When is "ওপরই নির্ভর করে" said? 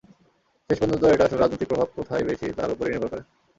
2.73-3.23